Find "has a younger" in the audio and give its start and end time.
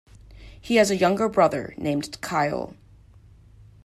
0.77-1.29